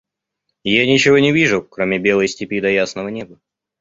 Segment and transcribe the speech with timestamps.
[0.63, 3.39] –Я ничего не вижу, кроме белой степи да ясного неба.